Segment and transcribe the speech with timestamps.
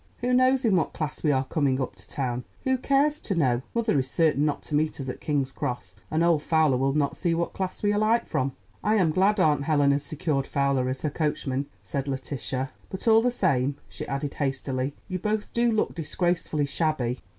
[0.21, 2.43] Who knows in what class we are coming up to town?
[2.63, 3.61] Who cares to know?
[3.75, 7.15] Mother is certain not to meet us at King's Cross, and old Fowler will not
[7.15, 8.53] see what class we alight from."
[8.83, 12.71] "I am glad Aunt Helen has secured Fowler as her coachman," said Letitia.
[12.89, 17.19] "But, all the same," she added hastily, "you both do look disgracefully shabby."